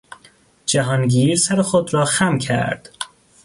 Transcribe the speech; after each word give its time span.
جهانگیر 0.65 1.35
سر 1.35 1.61
خود 1.61 1.93
را 1.93 2.05
خم 2.05 2.37
کرد. 2.37 2.89